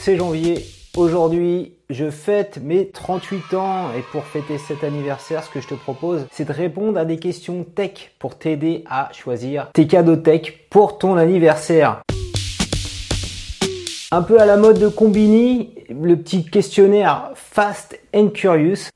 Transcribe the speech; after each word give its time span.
c'est 0.00 0.16
janvier. 0.16 0.64
Aujourd'hui, 0.96 1.74
je 1.90 2.10
fête 2.10 2.58
mes 2.62 2.88
38 2.88 3.54
ans 3.54 3.90
et 3.96 4.02
pour 4.12 4.24
fêter 4.24 4.58
cet 4.58 4.82
anniversaire, 4.84 5.44
ce 5.44 5.50
que 5.50 5.60
je 5.60 5.68
te 5.68 5.74
propose, 5.74 6.26
c'est 6.32 6.46
de 6.46 6.52
répondre 6.52 6.98
à 6.98 7.04
des 7.04 7.18
questions 7.18 7.64
tech 7.64 8.12
pour 8.18 8.36
t'aider 8.36 8.84
à 8.88 9.10
choisir 9.12 9.70
tes 9.72 9.86
cadeaux 9.86 10.16
tech 10.16 10.54
pour 10.70 10.98
ton 10.98 11.16
anniversaire. 11.16 12.02
Un 14.10 14.22
peu 14.22 14.40
à 14.40 14.46
la 14.46 14.56
mode 14.56 14.78
de 14.78 14.88
Combini, 14.88 15.74
le 15.90 16.16
petit 16.16 16.44
questionnaire 16.44 17.30
Fast 17.34 17.98
and 18.14 18.28
Curious. 18.28 18.88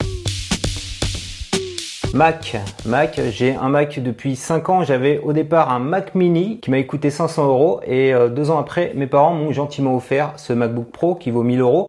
Mac, 2.14 2.58
Mac, 2.84 3.18
j'ai 3.30 3.54
un 3.54 3.70
Mac 3.70 3.98
depuis 3.98 4.36
5 4.36 4.68
ans. 4.68 4.84
J'avais 4.84 5.18
au 5.20 5.32
départ 5.32 5.72
un 5.72 5.78
Mac 5.78 6.14
Mini 6.14 6.60
qui 6.60 6.70
m'a 6.70 6.82
coûté 6.82 7.08
500 7.08 7.46
euros 7.46 7.80
et 7.86 8.12
euh, 8.12 8.28
deux 8.28 8.50
ans 8.50 8.58
après, 8.58 8.92
mes 8.94 9.06
parents 9.06 9.32
m'ont 9.32 9.50
gentiment 9.50 9.96
offert 9.96 10.34
ce 10.36 10.52
MacBook 10.52 10.90
Pro 10.90 11.14
qui 11.14 11.30
vaut 11.30 11.42
1000 11.42 11.60
euros. 11.60 11.86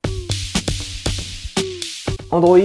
Android, 2.31 2.57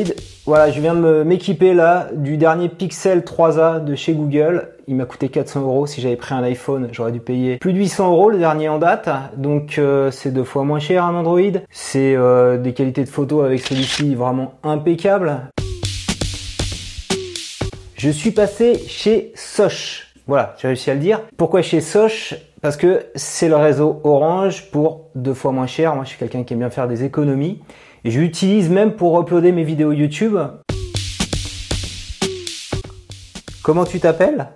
voilà, 0.46 0.70
je 0.70 0.80
viens 0.80 0.94
de 0.94 1.24
m'équiper 1.24 1.74
là 1.74 2.06
du 2.14 2.36
dernier 2.36 2.68
Pixel 2.68 3.20
3a 3.22 3.82
de 3.82 3.96
chez 3.96 4.12
Google. 4.12 4.68
Il 4.86 4.94
m'a 4.94 5.04
coûté 5.04 5.28
400 5.28 5.62
euros. 5.62 5.86
Si 5.86 6.00
j'avais 6.00 6.16
pris 6.16 6.34
un 6.34 6.44
iPhone, 6.44 6.88
j'aurais 6.92 7.12
dû 7.12 7.18
payer 7.18 7.56
plus 7.56 7.72
de 7.72 7.78
800 7.78 8.12
euros 8.12 8.30
le 8.30 8.38
dernier 8.38 8.68
en 8.68 8.78
date. 8.78 9.08
Donc 9.36 9.78
euh, 9.78 10.12
c'est 10.12 10.30
deux 10.30 10.44
fois 10.44 10.62
moins 10.62 10.78
cher 10.78 11.04
un 11.04 11.14
Android. 11.16 11.40
C'est 11.72 12.14
euh, 12.14 12.56
des 12.56 12.72
qualités 12.72 13.02
de 13.02 13.10
photo 13.10 13.42
avec 13.42 13.60
celui-ci 13.60 14.14
vraiment 14.14 14.54
impeccable. 14.62 15.50
Je 17.98 18.10
suis 18.10 18.30
passé 18.30 18.78
chez 18.86 19.32
Soch. 19.34 20.14
Voilà, 20.28 20.54
j'ai 20.58 20.68
réussi 20.68 20.88
à 20.88 20.94
le 20.94 21.00
dire. 21.00 21.22
Pourquoi 21.36 21.62
chez 21.62 21.80
Soch? 21.80 22.36
Parce 22.62 22.76
que 22.76 23.06
c'est 23.16 23.48
le 23.48 23.56
réseau 23.56 24.00
Orange 24.04 24.70
pour 24.70 25.06
deux 25.16 25.34
fois 25.34 25.50
moins 25.50 25.66
cher. 25.66 25.96
Moi, 25.96 26.04
je 26.04 26.10
suis 26.10 26.18
quelqu'un 26.18 26.44
qui 26.44 26.52
aime 26.52 26.60
bien 26.60 26.70
faire 26.70 26.86
des 26.86 27.02
économies. 27.02 27.60
Et 28.04 28.12
je 28.12 28.20
l'utilise 28.20 28.70
même 28.70 28.92
pour 28.92 29.18
uploader 29.20 29.50
mes 29.50 29.64
vidéos 29.64 29.90
YouTube. 29.90 30.38
Comment 33.64 33.84
tu 33.84 33.98
t'appelles? 33.98 34.46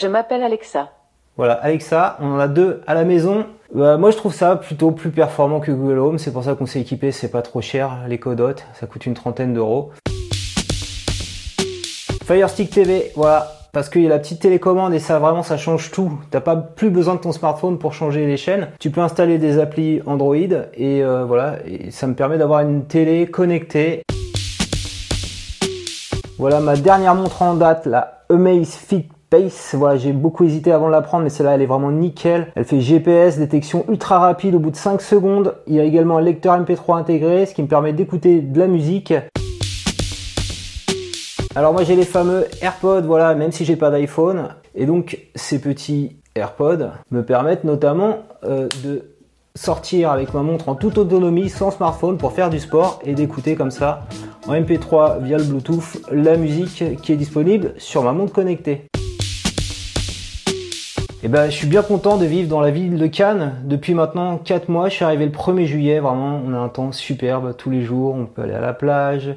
Je 0.00 0.06
m'appelle 0.06 0.44
Alexa. 0.44 0.92
Voilà, 1.36 1.54
Alexa, 1.54 2.18
on 2.20 2.34
en 2.34 2.38
a 2.38 2.46
deux 2.46 2.82
à 2.86 2.94
la 2.94 3.02
maison. 3.02 3.46
Bah, 3.74 3.96
moi, 3.96 4.12
je 4.12 4.16
trouve 4.16 4.32
ça 4.32 4.54
plutôt 4.54 4.92
plus 4.92 5.10
performant 5.10 5.58
que 5.58 5.72
Google 5.72 5.98
Home. 5.98 6.18
C'est 6.18 6.32
pour 6.32 6.44
ça 6.44 6.54
qu'on 6.54 6.66
s'est 6.66 6.80
équipé. 6.80 7.10
C'est 7.10 7.32
pas 7.32 7.42
trop 7.42 7.62
cher, 7.62 8.04
les 8.06 8.18
codotes. 8.18 8.64
Ça 8.74 8.86
coûte 8.86 9.06
une 9.06 9.14
trentaine 9.14 9.54
d'euros. 9.54 9.90
Fire 12.30 12.48
Stick 12.48 12.70
TV, 12.70 13.10
voilà, 13.16 13.50
parce 13.72 13.88
qu'il 13.88 14.02
y 14.02 14.06
a 14.06 14.08
la 14.08 14.20
petite 14.20 14.40
télécommande 14.40 14.94
et 14.94 15.00
ça 15.00 15.18
vraiment 15.18 15.42
ça 15.42 15.56
change 15.56 15.90
tout. 15.90 16.12
T'as 16.30 16.40
pas 16.40 16.54
plus 16.54 16.88
besoin 16.88 17.16
de 17.16 17.18
ton 17.18 17.32
smartphone 17.32 17.76
pour 17.76 17.92
changer 17.92 18.24
les 18.24 18.36
chaînes. 18.36 18.68
Tu 18.78 18.90
peux 18.90 19.00
installer 19.00 19.38
des 19.38 19.58
applis 19.58 20.00
Android 20.06 20.36
et 20.36 21.02
euh, 21.02 21.24
voilà, 21.24 21.56
ça 21.90 22.06
me 22.06 22.14
permet 22.14 22.38
d'avoir 22.38 22.60
une 22.60 22.84
télé 22.84 23.26
connectée. 23.26 24.02
Voilà 26.38 26.60
ma 26.60 26.76
dernière 26.76 27.16
montre 27.16 27.42
en 27.42 27.54
date, 27.54 27.86
la 27.86 28.22
Amazfit 28.30 29.08
Pace. 29.28 29.74
Voilà, 29.76 29.96
j'ai 29.96 30.12
beaucoup 30.12 30.44
hésité 30.44 30.70
avant 30.70 30.86
de 30.86 30.92
la 30.92 31.02
prendre, 31.02 31.24
mais 31.24 31.30
celle-là, 31.30 31.56
elle 31.56 31.62
est 31.62 31.66
vraiment 31.66 31.90
nickel. 31.90 32.52
Elle 32.54 32.64
fait 32.64 32.80
GPS, 32.80 33.38
détection 33.38 33.84
ultra 33.88 34.20
rapide 34.20 34.54
au 34.54 34.60
bout 34.60 34.70
de 34.70 34.76
5 34.76 35.02
secondes. 35.02 35.56
Il 35.66 35.74
y 35.74 35.80
a 35.80 35.82
également 35.82 36.18
un 36.18 36.22
lecteur 36.22 36.56
MP3 36.62 36.96
intégré, 36.96 37.44
ce 37.46 37.54
qui 37.54 37.62
me 37.64 37.66
permet 37.66 37.92
d'écouter 37.92 38.40
de 38.40 38.56
la 38.60 38.68
musique. 38.68 39.14
Alors 41.56 41.72
moi 41.72 41.82
j'ai 41.82 41.96
les 41.96 42.04
fameux 42.04 42.46
AirPods, 42.62 43.02
voilà, 43.02 43.34
même 43.34 43.50
si 43.50 43.64
j'ai 43.64 43.74
pas 43.74 43.90
d'iPhone. 43.90 44.50
Et 44.76 44.86
donc 44.86 45.18
ces 45.34 45.60
petits 45.60 46.16
AirPods 46.36 46.90
me 47.10 47.24
permettent 47.24 47.64
notamment 47.64 48.18
euh, 48.44 48.68
de 48.84 49.10
sortir 49.56 50.12
avec 50.12 50.32
ma 50.32 50.42
montre 50.42 50.68
en 50.68 50.76
toute 50.76 50.96
autonomie 50.96 51.48
sans 51.48 51.72
smartphone 51.72 52.18
pour 52.18 52.32
faire 52.32 52.50
du 52.50 52.60
sport 52.60 53.00
et 53.04 53.14
d'écouter 53.14 53.56
comme 53.56 53.72
ça 53.72 54.06
en 54.46 54.52
MP3 54.52 55.20
via 55.22 55.38
le 55.38 55.44
Bluetooth 55.44 56.00
la 56.12 56.36
musique 56.36 56.84
qui 57.02 57.12
est 57.12 57.16
disponible 57.16 57.74
sur 57.78 58.04
ma 58.04 58.12
montre 58.12 58.32
connectée. 58.32 58.84
Et 61.22 61.26
eh 61.26 61.28
ben, 61.28 61.50
je 61.50 61.54
suis 61.54 61.66
bien 61.66 61.82
content 61.82 62.16
de 62.16 62.24
vivre 62.24 62.48
dans 62.48 62.60
la 62.62 62.70
ville 62.70 62.96
de 62.96 63.06
Cannes 63.06 63.56
depuis 63.64 63.92
maintenant 63.92 64.38
4 64.38 64.70
mois. 64.70 64.88
Je 64.88 64.94
suis 64.94 65.04
arrivé 65.04 65.26
le 65.26 65.32
1er 65.32 65.66
juillet, 65.66 66.00
vraiment, 66.00 66.40
on 66.46 66.54
a 66.54 66.56
un 66.56 66.70
temps 66.70 66.92
superbe 66.92 67.54
tous 67.58 67.68
les 67.68 67.82
jours. 67.82 68.14
On 68.14 68.24
peut 68.24 68.40
aller 68.40 68.54
à 68.54 68.60
la 68.60 68.72
plage, 68.72 69.34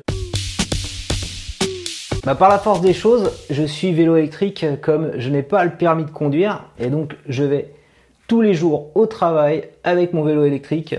bah, 2.25 2.35
par 2.35 2.47
la 2.47 2.57
force 2.57 2.79
des 2.79 2.93
choses, 2.93 3.31
je 3.49 3.63
suis 3.63 3.91
vélo 3.91 4.15
électrique 4.15 4.65
comme 4.81 5.11
je 5.17 5.29
n'ai 5.29 5.43
pas 5.43 5.65
le 5.65 5.71
permis 5.71 6.05
de 6.05 6.09
conduire 6.09 6.63
et 6.79 6.87
donc 6.87 7.17
je 7.27 7.43
vais 7.43 7.73
tous 8.27 8.41
les 8.41 8.53
jours 8.53 8.91
au 8.95 9.07
travail 9.07 9.65
avec 9.83 10.13
mon 10.13 10.23
vélo 10.23 10.45
électrique. 10.45 10.95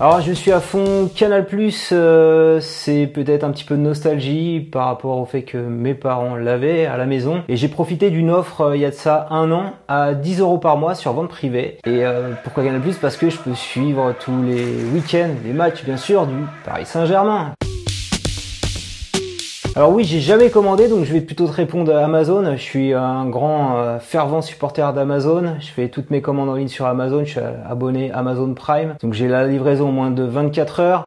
Alors 0.00 0.20
je 0.20 0.32
suis 0.32 0.52
à 0.52 0.60
fond 0.60 1.10
Canal 1.12 1.46
euh, 1.92 2.60
c'est 2.60 3.06
peut-être 3.06 3.42
un 3.42 3.50
petit 3.50 3.64
peu 3.64 3.74
de 3.74 3.80
nostalgie 3.80 4.60
par 4.60 4.86
rapport 4.86 5.18
au 5.18 5.24
fait 5.24 5.42
que 5.42 5.56
mes 5.56 5.94
parents 5.94 6.36
l'avaient 6.36 6.84
à 6.84 6.96
la 6.96 7.06
maison 7.06 7.42
et 7.48 7.56
j'ai 7.56 7.66
profité 7.66 8.10
d'une 8.10 8.30
offre 8.30 8.60
euh, 8.60 8.76
il 8.76 8.82
y 8.82 8.84
a 8.84 8.90
de 8.90 8.94
ça 8.94 9.26
un 9.30 9.50
an 9.50 9.72
à 9.88 10.14
10 10.14 10.40
euros 10.40 10.58
par 10.58 10.76
mois 10.76 10.94
sur 10.94 11.14
vente 11.14 11.30
privée. 11.30 11.78
Et 11.86 12.04
euh, 12.04 12.32
pourquoi 12.44 12.62
Canal 12.64 12.82
Parce 13.00 13.16
que 13.16 13.30
je 13.30 13.38
peux 13.38 13.54
suivre 13.54 14.14
tous 14.20 14.42
les 14.42 14.84
week-ends 14.94 15.34
les 15.44 15.52
matchs 15.52 15.84
bien 15.84 15.96
sûr 15.96 16.26
du 16.26 16.36
Paris 16.64 16.86
Saint-Germain. 16.86 17.54
Alors 19.78 19.92
oui, 19.92 20.02
j'ai 20.02 20.18
jamais 20.18 20.50
commandé, 20.50 20.88
donc 20.88 21.04
je 21.04 21.12
vais 21.12 21.20
plutôt 21.20 21.46
te 21.46 21.52
répondre 21.52 21.94
à 21.94 22.04
Amazon. 22.04 22.44
Je 22.56 22.60
suis 22.60 22.94
un 22.94 23.26
grand 23.26 23.76
euh, 23.76 24.00
fervent 24.00 24.42
supporter 24.42 24.92
d'Amazon. 24.92 25.54
Je 25.60 25.68
fais 25.68 25.88
toutes 25.88 26.10
mes 26.10 26.20
commandes 26.20 26.48
en 26.48 26.56
ligne 26.56 26.66
sur 26.66 26.86
Amazon. 26.86 27.20
Je 27.24 27.30
suis 27.30 27.40
abonné 27.64 28.10
Amazon 28.10 28.52
Prime, 28.54 28.96
donc 29.00 29.12
j'ai 29.12 29.28
la 29.28 29.46
livraison 29.46 29.90
en 29.90 29.92
moins 29.92 30.10
de 30.10 30.24
24 30.24 30.80
heures. 30.80 31.04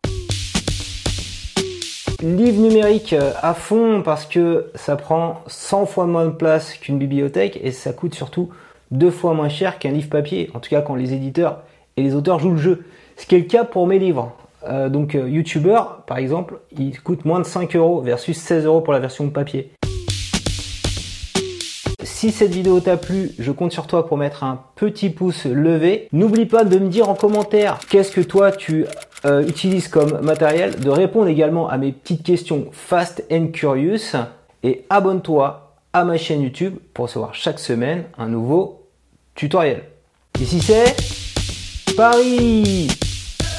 Livre 2.23 2.61
numérique 2.61 3.11
euh, 3.11 3.33
à 3.41 3.53
fond 3.53 4.03
parce 4.05 4.25
que 4.25 4.71
ça 4.75 4.95
prend 4.95 5.41
100 5.47 5.85
fois 5.85 6.05
moins 6.05 6.27
de 6.27 6.31
place 6.31 6.75
qu'une 6.75 6.97
bibliothèque 6.97 7.59
et 7.61 7.73
ça 7.73 7.91
coûte 7.91 8.15
surtout 8.15 8.51
deux 8.89 9.11
fois 9.11 9.33
moins 9.33 9.49
cher 9.49 9.79
qu'un 9.79 9.91
livre 9.91 10.07
papier. 10.07 10.49
En 10.53 10.61
tout 10.61 10.69
cas, 10.69 10.79
quand 10.79 10.95
les 10.95 11.13
éditeurs 11.13 11.63
et 11.97 12.03
les 12.03 12.15
auteurs 12.15 12.39
jouent 12.39 12.51
le 12.51 12.57
jeu. 12.57 12.85
Ce 13.17 13.25
qui 13.25 13.35
est 13.35 13.39
le 13.39 13.43
cas 13.43 13.65
pour 13.65 13.85
mes 13.85 13.99
livres. 13.99 14.31
Euh, 14.67 14.89
donc 14.89 15.15
euh, 15.15 15.29
YouTuber, 15.29 15.81
par 16.07 16.17
exemple, 16.17 16.59
il 16.77 16.99
coûte 17.01 17.25
moins 17.25 17.39
de 17.39 17.45
5 17.45 17.75
euros 17.75 18.01
versus 18.01 18.37
16 18.37 18.65
euros 18.65 18.81
pour 18.81 18.93
la 18.93 18.99
version 18.99 19.29
papier. 19.29 19.71
Si 22.03 22.31
cette 22.31 22.51
vidéo 22.51 22.79
t'a 22.79 22.97
plu, 22.97 23.31
je 23.39 23.51
compte 23.51 23.71
sur 23.71 23.87
toi 23.87 24.05
pour 24.05 24.17
mettre 24.17 24.43
un 24.43 24.61
petit 24.75 25.09
pouce 25.09 25.45
levé. 25.45 26.07
N'oublie 26.11 26.45
pas 26.45 26.63
de 26.63 26.77
me 26.77 26.87
dire 26.87 27.09
en 27.09 27.15
commentaire 27.15 27.79
qu'est-ce 27.89 28.11
que 28.11 28.21
toi 28.21 28.51
tu 28.51 28.85
euh, 29.25 29.47
utilises 29.47 29.87
comme 29.87 30.19
matériel, 30.21 30.79
de 30.79 30.89
répondre 30.89 31.27
également 31.27 31.67
à 31.67 31.77
mes 31.77 31.91
petites 31.91 32.23
questions 32.23 32.67
fast 32.71 33.23
and 33.31 33.47
curious 33.47 34.15
et 34.63 34.85
abonne-toi 34.89 35.75
à 35.93 36.03
ma 36.05 36.17
chaîne 36.17 36.41
YouTube 36.41 36.75
pour 36.93 37.05
recevoir 37.05 37.33
chaque 37.33 37.59
semaine 37.59 38.03
un 38.17 38.27
nouveau 38.27 38.87
tutoriel. 39.35 39.83
Ici 40.39 40.59
c'est 40.59 40.95
Paris 41.95 42.87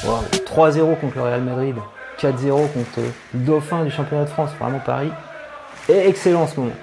3-0 0.03 0.99
contre 0.99 1.15
le 1.15 1.21
Real 1.23 1.41
Madrid, 1.41 1.75
4-0 2.19 2.51
contre 2.73 2.99
le 3.33 3.39
Dauphin 3.39 3.83
du 3.83 3.91
championnat 3.91 4.25
de 4.25 4.29
France, 4.29 4.51
vraiment 4.59 4.79
Paris. 4.79 5.11
Et 5.89 6.07
excellent 6.07 6.43
en 6.43 6.47
ce 6.47 6.59
moment. 6.59 6.75